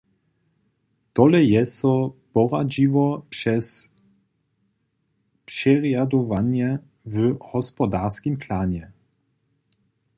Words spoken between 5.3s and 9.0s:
přerjadowanje w hospodarskim planje.